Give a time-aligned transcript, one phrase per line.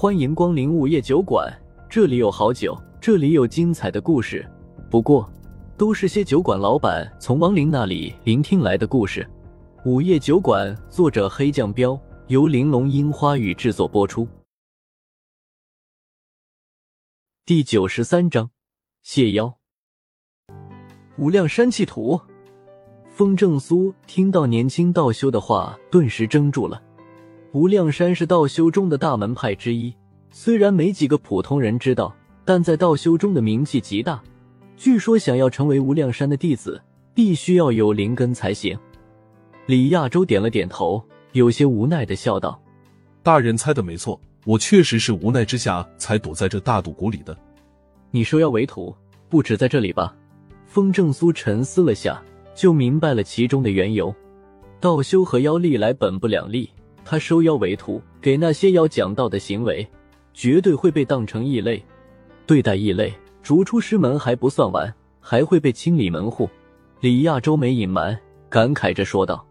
[0.00, 1.54] 欢迎光临午夜酒馆，
[1.86, 4.50] 这里有好酒，这里有精彩的故事。
[4.90, 5.30] 不过，
[5.76, 9.28] 都是些酒馆老板从亡灵那里聆听来的故事。
[9.84, 14.26] 午夜酒馆，作者黑酱标，由玲珑樱花雨制作播出。
[17.44, 18.50] 第九十三章，
[19.02, 19.54] 谢妖。
[21.18, 22.18] 无量山气图。
[23.10, 26.82] 风正苏听到年轻道修的话，顿时怔住了。
[27.52, 29.92] 无量山是道修中的大门派之一，
[30.30, 32.14] 虽然没几个普通人知道，
[32.44, 34.22] 但在道修中的名气极大。
[34.76, 36.80] 据说想要成为无量山的弟子，
[37.12, 38.78] 必须要有灵根才行。
[39.66, 42.60] 李亚洲点了点头，有些无奈的笑道
[43.22, 47.36] ：“大人猜的没错，我确实是无奈之下才躲在这大渡谷里的。
[48.12, 48.94] 你收妖为徒，
[49.28, 50.16] 不止在这里吧？”
[50.66, 52.22] 风正苏沉思了下，
[52.54, 54.14] 就明白了其中的缘由。
[54.78, 56.70] 道修和妖历来本不两立。
[57.04, 59.86] 他收妖为徒，给那些妖讲道的行为，
[60.32, 61.82] 绝对会被当成异类
[62.46, 62.74] 对待。
[62.74, 66.48] 异类逐出师门还不算完，还会被清理门户。
[67.00, 69.44] 李亚洲没隐瞒，感慨着说道：“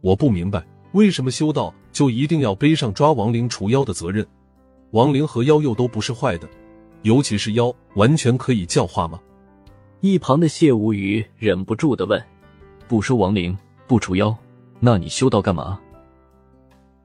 [0.00, 4.26] 我不明白，为什么修道就一定要背上抓亡灵除妖的责任？
[4.92, 6.48] 亡灵和妖又都不是坏的，
[7.02, 9.20] 尤其是妖，完全可以教化吗？”
[10.00, 12.22] 一旁的谢无鱼忍不住的问
[12.86, 13.56] ：“不收亡灵，
[13.86, 14.36] 不除妖，
[14.78, 15.80] 那你修道干嘛？”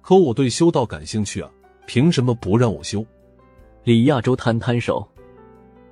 [0.09, 1.47] 可我对修道感兴趣啊，
[1.85, 3.05] 凭什么不让我修？
[3.83, 5.07] 李亚洲摊摊手，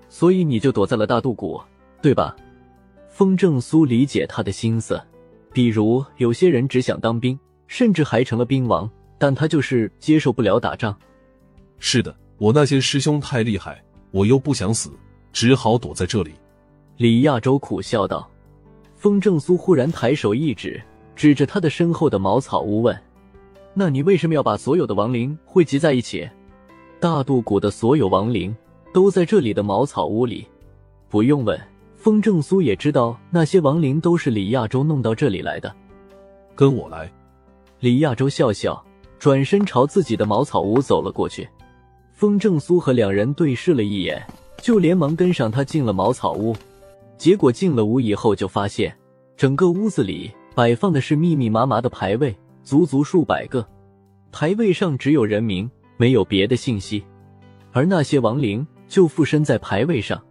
[0.09, 1.62] 所以你就躲在了大渡谷，
[2.02, 2.36] 对吧？
[3.09, 5.00] 风正苏理解他的心思，
[5.54, 10.98] 比如有些人只想当兵，甚至还成了兵王，但他就是接受不了打仗。
[11.78, 14.90] 是的，我那些师兄太厉害，我又不想死，
[15.31, 16.31] 只好躲在这里。
[16.96, 18.28] 李亚洲苦笑道。
[18.96, 20.81] 风正苏忽然抬手一指，
[21.16, 23.00] 指着他的身后的茅草屋问。
[23.80, 26.28] 那你为什么要把所有的亡灵汇集在一起？
[27.00, 28.56] 大渡谷的所有亡灵
[28.92, 30.47] 都在这里的茅草屋里。
[31.09, 31.61] 不用问，
[31.95, 35.72] 风正苏也知道那些亡灵都是李亚洲弄到这里来的。
[36.56, 37.07] 跟我来。
[37.79, 38.84] 李亚洲笑笑，
[39.19, 41.47] 转身朝自己的茅草屋走了过去。
[42.13, 44.19] 风正苏和两人对视了一眼，
[44.59, 46.56] 就连忙跟上他进了茅草屋。
[47.16, 48.97] 结果进了屋以后，就发现
[49.35, 52.35] 整个屋子里摆放的是密密麻麻的牌位。
[52.67, 53.66] 足足数百个
[54.29, 57.01] 牌位上只有人名，没有别的信息，
[57.72, 60.22] 而那些亡灵就附身在牌位上。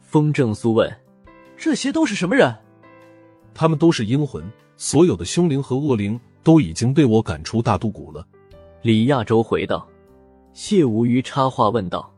[0.00, 0.88] 风正苏问
[1.58, 2.54] ：“这些都是什么人？”
[3.52, 8.24] 他们都是阴魂，所有的凶灵和恶灵都已经被我赶出大渡谷了。
[8.82, 9.84] 李亚洲回道。
[10.52, 12.08] 谢无鱼插话问道：“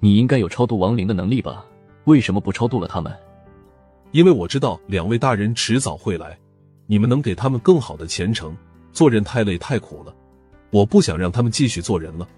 [0.00, 1.62] 你应该有超度亡灵的能力吧？
[2.04, 3.14] 为什么不超度了他们？”
[4.10, 6.38] 因为我知道两位大人迟早会来，
[6.86, 8.56] 你们能给他们更好的前程。
[8.92, 10.14] 做人太累太苦了，
[10.70, 12.28] 我不想让他们继续做人了。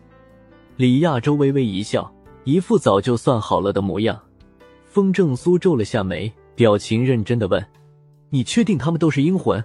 [0.76, 2.12] 李亚洲微微一笑，
[2.44, 4.20] 一副早就算好了的模样。
[4.86, 7.64] 风正苏皱了下眉，表情认真的问
[8.30, 9.62] ：“你确定他们都是阴魂？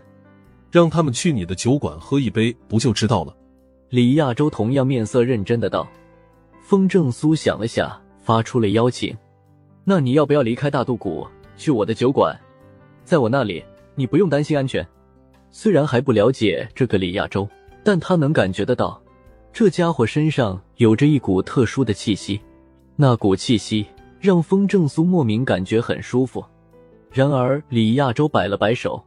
[0.72, 3.35] 让他们去你的酒馆喝一杯，不就知道了？”
[3.89, 5.88] 李亚洲同样面色认真的道。
[6.61, 9.16] 风正苏想了下，发出了邀请
[9.83, 11.27] ：“那你要不要离开大渡谷，
[11.57, 12.35] 去我的酒馆？
[13.03, 13.63] 在我那里，
[13.95, 14.88] 你不用担心安全。”
[15.51, 17.47] 虽然还不了解这个李亚洲，
[17.83, 19.01] 但他能感觉得到，
[19.51, 22.39] 这家伙身上有着一股特殊的气息，
[22.95, 23.85] 那股气息
[24.19, 26.43] 让风正苏莫名感觉很舒服。
[27.11, 29.03] 然而李亚洲摆了摆手：“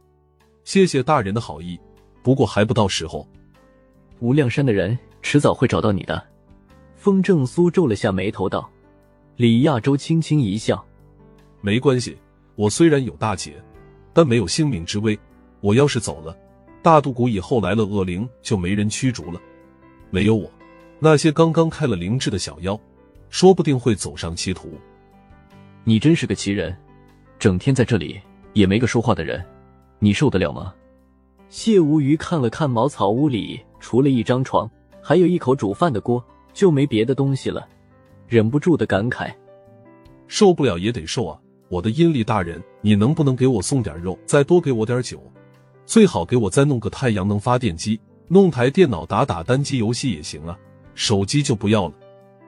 [0.65, 1.79] 谢谢大人的好意，
[2.21, 3.25] 不过还不到时候。
[4.19, 6.21] 无量山的人迟早会找到你的。”
[6.97, 8.69] 风正苏皱了下眉头道。
[9.35, 10.85] 李亚洲轻轻一笑
[11.61, 12.17] ：“没关系，
[12.55, 13.53] 我虽然有大劫，
[14.13, 15.17] 但没有性命之危。”
[15.63, 16.37] 我要是走了，
[16.81, 19.39] 大渡谷以后来了恶灵就没人驱逐了。
[20.09, 20.51] 没有我，
[20.99, 22.77] 那些刚刚开了灵智的小妖，
[23.29, 24.73] 说不定会走上歧途。
[25.85, 26.75] 你真是个奇人，
[27.39, 28.19] 整天在这里
[28.51, 29.41] 也没个说话的人，
[29.99, 30.73] 你受得了吗？
[31.47, 34.69] 谢无鱼看了看茅草屋里，除了一张床，
[35.01, 37.65] 还有一口煮饭的锅，就没别的东西了，
[38.27, 39.33] 忍不住的感慨：
[40.27, 41.39] 受不了也得受啊！
[41.69, 45.23] 我的阴历大人，你能不能给我送点肉，再多给我点酒？
[45.85, 50.57] 最好给我再弄个太阳能发电机，弄台电脑打打单机游戏也行啊。
[50.95, 51.93] 手机就不要了，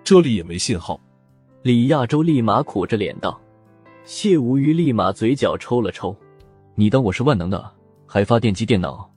[0.03, 0.99] 这里也没信号。
[1.63, 3.39] 李亚洲立马苦着脸道。
[4.03, 6.15] 谢无鱼立马嘴角抽了抽
[6.75, 7.71] ：“你当我是万能的，
[8.05, 9.09] 还发电机电脑？”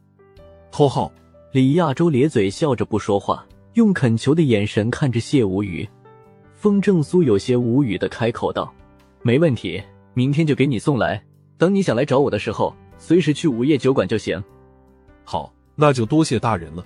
[0.73, 1.13] 浩浩，
[1.53, 5.87] 李亚洲咧嘴笑着不说话，用恳求的眼神看着谢无鱼。
[6.55, 8.73] 风正苏有些无语的开口道
[9.23, 9.83] ：“没问题，
[10.15, 11.23] 明天就给你送来。
[11.59, 14.43] 等你想来找我的时候。”随时去午夜酒馆就行。
[15.25, 16.85] 好，那就多谢大人了。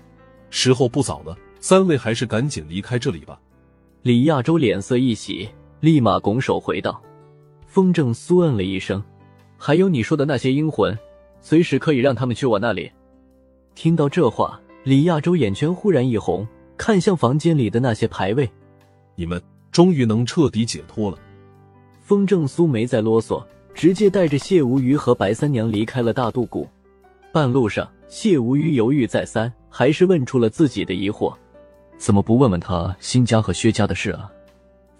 [0.50, 3.40] 时候不早了，三位还是赶紧离开这里吧。
[4.02, 5.48] 李亚洲脸色一喜，
[5.80, 7.00] 立马拱手回道
[7.66, 9.02] ：“风正苏嗯了一声，
[9.56, 10.96] 还有你说的那些阴魂，
[11.40, 12.90] 随时可以让他们去我那里。”
[13.74, 18.50] 听到这话，李亚洲眼圈忽然一红，看向房间里的那些牌位
[19.16, 21.18] ：“你们终于能彻底解脱了。”
[22.02, 23.42] 风正苏没再啰嗦，
[23.74, 26.68] 直接带着谢无虞和白三娘离开了大渡谷。
[27.32, 31.34] 半路上，谢无虞犹豫再三，还是问出了自己的疑惑
[31.96, 34.30] ：“怎么不问问他辛家和薛家的事啊？”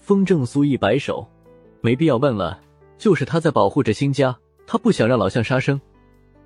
[0.01, 1.27] 风正苏一摆手
[1.81, 2.59] ：“没必要问了，
[2.99, 4.37] 就是他在保护着辛家，
[4.67, 5.81] 他不想让老相杀生。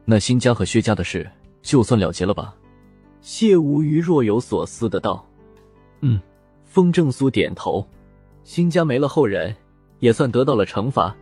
[0.04, 1.30] 那辛家和薛家的事，
[1.62, 2.54] 就算了结了吧？”
[3.22, 5.24] 谢无虞若有所思的道
[6.02, 6.20] ：“嗯。”
[6.66, 7.86] 风正苏点头
[8.44, 9.54] ：“辛家没了后人，
[9.98, 11.16] 也算得到了惩罚，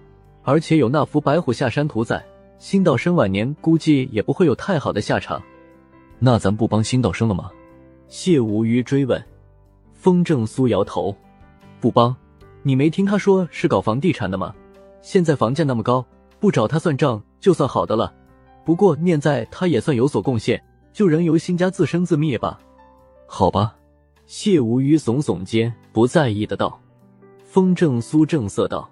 [0.44, 2.24] 而且有那幅白虎下山图在。”
[2.56, 5.42] 辛道生晚年估计也不会有太好的下场，
[6.18, 7.50] 那咱不帮辛道生了吗？
[8.08, 9.22] 谢无虞追问。
[9.92, 11.14] 风正苏摇头，
[11.80, 12.14] 不帮。
[12.62, 14.54] 你没听他说是搞房地产的吗？
[15.02, 16.06] 现在房价那么高，
[16.38, 18.14] 不找他算账就算好的了。
[18.64, 20.62] 不过念在他也算有所贡献，
[20.92, 22.58] 就任由辛家自生自灭吧。
[23.26, 23.76] 好吧。
[24.24, 26.80] 谢无虞耸耸肩，不在意的道。
[27.44, 28.88] 风正苏正色道：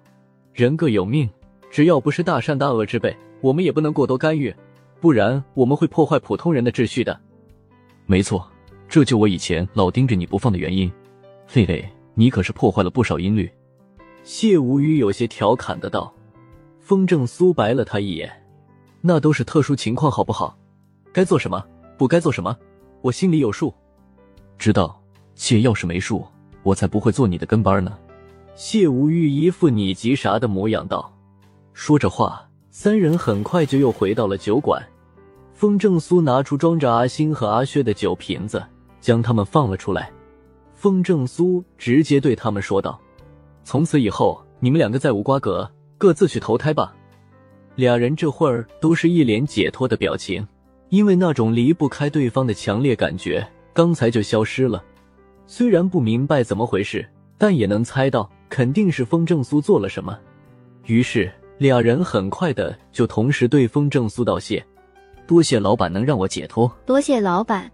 [0.53, 1.27] 人各有命，
[1.73, 3.17] 只要不是大善大恶之辈。
[3.41, 4.55] 我们也不能过多干预，
[5.01, 7.19] 不然我们会破坏普通人的秩序的。
[8.05, 8.47] 没错，
[8.87, 10.89] 这就我以前老盯着你不放的原因。
[11.47, 11.83] 嘿嘿，
[12.13, 13.51] 你可是破坏了不少音律。
[14.21, 16.13] 谢无虞有些调侃的道。
[16.79, 18.31] 风正苏白了他一眼，
[19.01, 20.55] 那都是特殊情况，好不好？
[21.11, 21.65] 该做什么，
[21.97, 22.55] 不该做什么，
[23.01, 23.73] 我心里有数。
[24.59, 25.01] 知道，
[25.33, 26.23] 且要是没数，
[26.61, 27.97] 我才不会做你的跟班呢。
[28.53, 31.12] 谢无虞一副你急啥的模样道。
[31.85, 32.41] 说着话。
[32.71, 34.81] 三人很快就又回到了酒馆，
[35.53, 38.63] 风正苏拿出装着阿星和阿薛的酒瓶子，
[39.01, 40.09] 将他们放了出来。
[40.73, 42.97] 风正苏直接对他们说道
[43.65, 46.95] ：“从此以后，你们两个再无瓜葛，各自去投胎吧。”
[47.75, 50.47] 俩人这会儿都是一脸解脱的表情，
[50.87, 54.81] 因为那种离不开对方的强烈感觉刚才就消失了。
[55.47, 57.05] 虽然不明白怎么回事，
[57.37, 60.17] 但也能猜到肯定是风正苏做了什么，
[60.85, 61.29] 于是。
[61.57, 64.63] 俩人很快的就同时对风正苏道谢，
[65.27, 67.71] 多谢老板能让我解脱，多谢老板。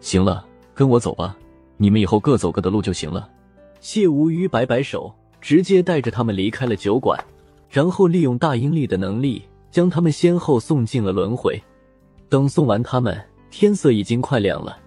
[0.00, 0.44] 行了，
[0.74, 1.36] 跟我走吧，
[1.76, 3.28] 你们以后各走各的路就行了。
[3.80, 7.18] 谢无虞摆摆手，直接带着他们离开了酒馆，
[7.70, 11.60] 然后利用大阴力的能力将他们先后送进了轮回。
[12.28, 13.18] 等送完他们，
[13.50, 14.78] 天色已经快亮了。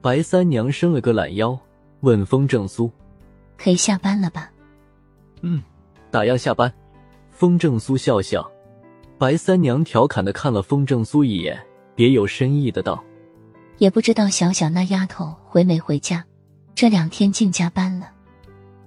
[0.00, 1.56] 白三娘伸了个懒腰，
[2.00, 2.90] 问风正苏
[3.56, 4.50] ：“可以下班了吧
[5.42, 5.62] ？”“嗯，
[6.10, 6.70] 打烊下班。”
[7.42, 8.48] 风正苏笑笑，
[9.18, 11.60] 白三娘调侃的看了风正苏一眼，
[11.96, 13.02] 别有深意的道
[13.78, 16.24] ：“也不知道小小那丫头回没回家，
[16.72, 18.08] 这两天净加班了。”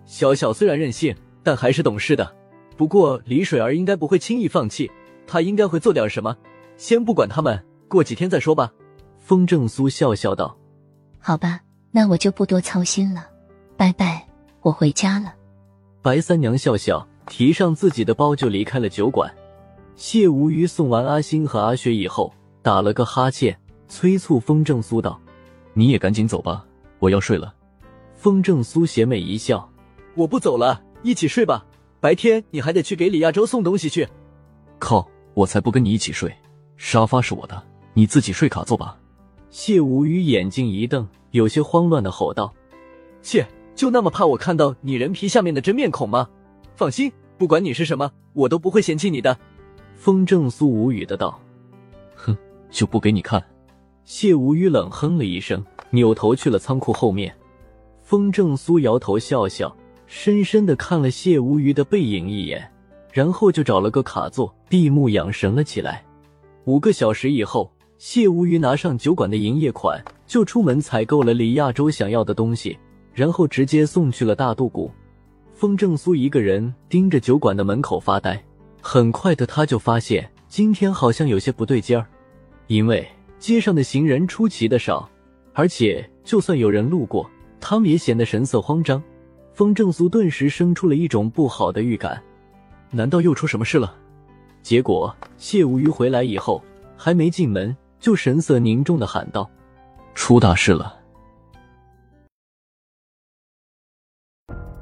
[0.07, 1.13] 小小虽然任性，
[1.43, 2.33] 但还是懂事的。
[2.77, 4.89] 不过李水儿应该不会轻易放弃，
[5.27, 6.37] 她应该会做点什么。
[6.77, 8.71] 先不管他们，过几天再说吧。
[9.19, 10.57] 风正苏笑笑道
[11.19, 11.59] ：“好吧，
[11.91, 13.27] 那我就不多操心了，
[13.75, 14.25] 拜拜，
[14.61, 15.33] 我回家了。”
[16.01, 17.05] 白三娘笑笑。
[17.27, 19.33] 提上自己的包就离开了酒馆。
[19.95, 23.57] 谢无虞送完阿星和阿雪以后，打了个哈欠，
[23.87, 25.19] 催促风正苏道
[25.73, 26.65] ：“你也赶紧走吧，
[26.99, 27.53] 我要睡了。”
[28.13, 29.69] 风正苏邪魅一笑
[30.15, 31.65] ：“我不走了，一起睡吧。
[31.99, 34.07] 白天你还得去给李亚洲送东西去。”
[34.79, 35.07] 靠！
[35.33, 36.33] 我才不跟你一起睡，
[36.77, 37.61] 沙发是我的，
[37.93, 38.97] 你自己睡卡座吧。
[39.49, 42.53] 谢无虞眼睛一瞪，有些慌乱的吼道
[43.21, 43.45] ：“切，
[43.75, 46.29] 就那么怕我看到你人皮下面的真面孔吗？”
[46.75, 49.37] 放心，不管你是什么，我都不会嫌弃你的。”
[49.95, 51.39] 风正苏无语的道。
[52.15, 52.35] “哼，
[52.69, 53.43] 就不给你看。”
[54.05, 57.35] 谢无虞冷哼了一声，扭头去了仓库后面。
[58.03, 59.75] 风正苏摇头笑笑，
[60.05, 62.71] 深深的看了谢无虞的背影一眼，
[63.11, 66.05] 然后就找了个卡座，闭目养神了起来。
[66.65, 72.77] 五个小时以后，谢无虞拿上酒馆的营业款，就出门采购了李亚洲想要的东西，
[73.11, 74.91] 然后直接送去了大渡谷。
[75.55, 78.43] 风正苏一个人盯着酒馆的门口发呆，
[78.81, 82.05] 很快的他就发现今天好像有些不对劲儿，
[82.67, 83.07] 因为
[83.39, 85.09] 街上的行人出奇的少，
[85.53, 87.29] 而且就算有人路过，
[87.61, 89.01] 他们也显得神色慌张。
[89.53, 92.21] 风正苏顿时生出了一种不好的预感，
[92.91, 93.95] 难道又出什么事了？
[94.61, 96.61] 结果谢无虞回来以后，
[96.97, 99.49] 还没进门就神色凝重的喊道
[100.13, 100.94] ：“出大事了！”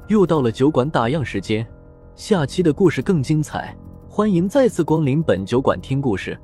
[0.08, 1.66] 又到了酒馆打烊时间，
[2.14, 3.74] 下期的故事更精彩，
[4.08, 6.38] 欢迎再次光临本酒馆听故事。